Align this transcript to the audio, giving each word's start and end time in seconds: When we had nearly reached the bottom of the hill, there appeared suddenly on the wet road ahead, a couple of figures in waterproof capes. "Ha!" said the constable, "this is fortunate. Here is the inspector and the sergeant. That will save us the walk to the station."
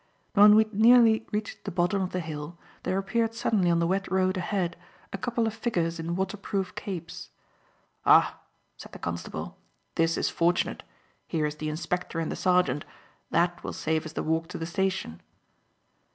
When 0.33 0.55
we 0.55 0.63
had 0.63 0.73
nearly 0.73 1.27
reached 1.31 1.63
the 1.63 1.69
bottom 1.69 2.01
of 2.01 2.09
the 2.11 2.21
hill, 2.21 2.57
there 2.81 2.97
appeared 2.97 3.35
suddenly 3.35 3.69
on 3.69 3.77
the 3.77 3.85
wet 3.85 4.11
road 4.11 4.35
ahead, 4.35 4.75
a 5.13 5.17
couple 5.19 5.45
of 5.45 5.53
figures 5.53 5.99
in 5.99 6.15
waterproof 6.15 6.73
capes. 6.73 7.29
"Ha!" 8.05 8.39
said 8.77 8.93
the 8.93 8.97
constable, 8.97 9.57
"this 9.93 10.17
is 10.17 10.27
fortunate. 10.27 10.81
Here 11.27 11.45
is 11.45 11.57
the 11.57 11.69
inspector 11.69 12.17
and 12.19 12.31
the 12.31 12.35
sergeant. 12.35 12.83
That 13.29 13.63
will 13.63 13.73
save 13.73 14.07
us 14.07 14.13
the 14.13 14.23
walk 14.23 14.47
to 14.47 14.57
the 14.57 14.65
station." 14.65 15.21